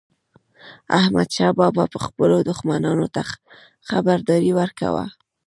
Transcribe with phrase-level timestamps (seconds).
[0.99, 3.21] احمدشاه بابا به خپلو دښمنانو ته
[3.89, 5.05] خبرداری ورکاوه.